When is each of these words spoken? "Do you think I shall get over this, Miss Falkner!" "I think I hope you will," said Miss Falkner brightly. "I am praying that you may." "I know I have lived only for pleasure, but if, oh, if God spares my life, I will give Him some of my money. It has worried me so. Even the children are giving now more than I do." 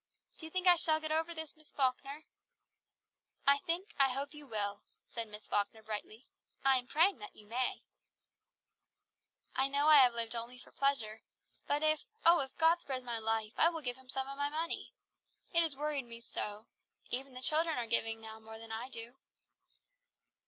"Do 0.39 0.47
you 0.47 0.49
think 0.49 0.65
I 0.65 0.77
shall 0.77 0.99
get 0.99 1.11
over 1.11 1.31
this, 1.31 1.55
Miss 1.55 1.71
Falkner!" 1.71 2.23
"I 3.45 3.59
think 3.59 3.89
I 3.99 4.09
hope 4.09 4.33
you 4.33 4.47
will," 4.47 4.81
said 5.03 5.27
Miss 5.27 5.45
Falkner 5.45 5.83
brightly. 5.83 6.25
"I 6.65 6.79
am 6.79 6.87
praying 6.87 7.19
that 7.19 7.35
you 7.35 7.45
may." 7.45 7.83
"I 9.55 9.67
know 9.67 9.89
I 9.89 9.97
have 9.99 10.15
lived 10.15 10.33
only 10.35 10.57
for 10.57 10.71
pleasure, 10.71 11.21
but 11.67 11.83
if, 11.83 11.99
oh, 12.25 12.39
if 12.39 12.57
God 12.57 12.81
spares 12.81 13.03
my 13.03 13.19
life, 13.19 13.53
I 13.59 13.69
will 13.69 13.81
give 13.81 13.95
Him 13.97 14.09
some 14.09 14.27
of 14.27 14.37
my 14.39 14.49
money. 14.49 14.89
It 15.53 15.61
has 15.61 15.75
worried 15.75 16.05
me 16.05 16.19
so. 16.19 16.65
Even 17.11 17.35
the 17.35 17.41
children 17.43 17.77
are 17.77 17.85
giving 17.85 18.19
now 18.19 18.39
more 18.39 18.57
than 18.57 18.71
I 18.71 18.89
do." 18.89 19.17